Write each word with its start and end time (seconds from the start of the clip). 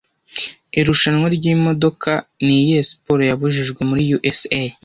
Irushanwa 0.79 1.27
ryimodoka 1.35 2.11
niyihe 2.43 2.79
siporo 2.89 3.21
yabujijwe 3.29 3.81
muri 3.89 4.03
USA 4.17 4.61